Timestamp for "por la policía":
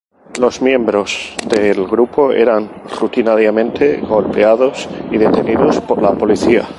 5.81-6.67